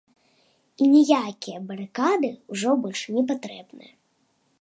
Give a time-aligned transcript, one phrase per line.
[0.85, 3.93] І ніякія барыкады ўжо больш не патрэбныя.